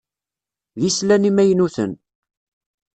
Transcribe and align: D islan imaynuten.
D 0.79 0.81
islan 0.89 1.23
imaynuten. 1.29 1.91